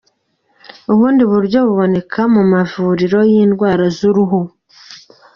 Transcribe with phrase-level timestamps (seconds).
[0.91, 4.39] Ubundi buryo buboneka mu mavuriro y’indwara z’uruhu:.